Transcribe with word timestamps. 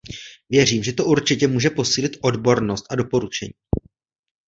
Věřím, 0.49 0.83
že 0.83 0.93
to 0.93 1.05
určitě 1.05 1.47
může 1.47 1.69
posílit 1.69 2.17
odbornost 2.21 2.85
a 2.89 2.95
doporučení. 2.95 3.51